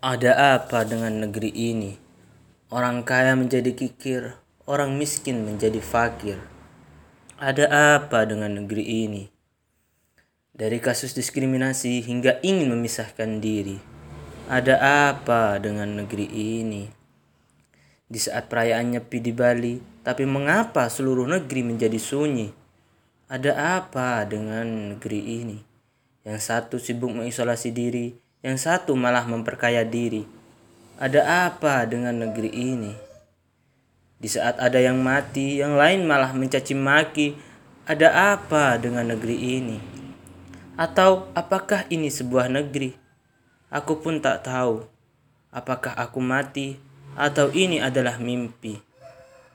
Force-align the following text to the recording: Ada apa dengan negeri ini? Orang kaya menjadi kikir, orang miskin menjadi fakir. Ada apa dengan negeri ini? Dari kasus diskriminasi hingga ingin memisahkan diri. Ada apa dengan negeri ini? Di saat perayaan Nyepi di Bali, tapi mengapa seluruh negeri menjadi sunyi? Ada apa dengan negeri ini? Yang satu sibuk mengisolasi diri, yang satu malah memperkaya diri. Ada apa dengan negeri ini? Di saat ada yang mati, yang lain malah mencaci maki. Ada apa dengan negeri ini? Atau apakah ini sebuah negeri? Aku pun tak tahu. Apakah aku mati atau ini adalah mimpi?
Ada 0.00 0.56
apa 0.56 0.88
dengan 0.88 1.28
negeri 1.28 1.52
ini? 1.52 1.92
Orang 2.72 3.04
kaya 3.04 3.36
menjadi 3.36 3.76
kikir, 3.76 4.32
orang 4.64 4.96
miskin 4.96 5.44
menjadi 5.44 5.76
fakir. 5.76 6.40
Ada 7.36 7.68
apa 8.00 8.24
dengan 8.24 8.64
negeri 8.64 8.80
ini? 8.80 9.28
Dari 10.56 10.80
kasus 10.80 11.12
diskriminasi 11.12 12.00
hingga 12.00 12.40
ingin 12.40 12.72
memisahkan 12.72 13.44
diri. 13.44 13.76
Ada 14.48 14.80
apa 15.12 15.60
dengan 15.60 16.00
negeri 16.00 16.32
ini? 16.32 16.88
Di 18.08 18.16
saat 18.16 18.48
perayaan 18.48 18.96
Nyepi 18.96 19.20
di 19.20 19.36
Bali, 19.36 19.84
tapi 20.00 20.24
mengapa 20.24 20.88
seluruh 20.88 21.28
negeri 21.28 21.60
menjadi 21.60 22.00
sunyi? 22.00 22.48
Ada 23.28 23.84
apa 23.84 24.24
dengan 24.24 24.96
negeri 24.96 25.44
ini? 25.44 25.60
Yang 26.24 26.40
satu 26.48 26.80
sibuk 26.80 27.12
mengisolasi 27.12 27.68
diri, 27.68 28.29
yang 28.40 28.56
satu 28.56 28.96
malah 28.96 29.28
memperkaya 29.28 29.84
diri. 29.84 30.24
Ada 31.00 31.48
apa 31.48 31.84
dengan 31.88 32.16
negeri 32.16 32.52
ini? 32.52 32.92
Di 34.20 34.28
saat 34.28 34.60
ada 34.60 34.76
yang 34.76 35.00
mati, 35.00 35.60
yang 35.60 35.76
lain 35.76 36.04
malah 36.04 36.32
mencaci 36.36 36.76
maki. 36.76 37.36
Ada 37.88 38.36
apa 38.36 38.76
dengan 38.76 39.08
negeri 39.08 39.36
ini? 39.60 39.78
Atau 40.76 41.32
apakah 41.32 41.88
ini 41.88 42.12
sebuah 42.12 42.52
negeri? 42.52 42.92
Aku 43.72 44.00
pun 44.00 44.20
tak 44.20 44.44
tahu. 44.44 44.84
Apakah 45.50 45.96
aku 45.96 46.20
mati 46.22 46.78
atau 47.18 47.50
ini 47.50 47.82
adalah 47.82 48.20
mimpi? 48.22 48.89